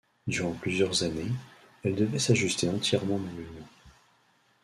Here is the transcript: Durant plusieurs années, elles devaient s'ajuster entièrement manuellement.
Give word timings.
Durant 0.25 0.53
plusieurs 0.55 1.03
années, 1.03 1.31
elles 1.83 1.93
devaient 1.93 2.17
s'ajuster 2.17 2.67
entièrement 2.67 3.19
manuellement. 3.19 3.67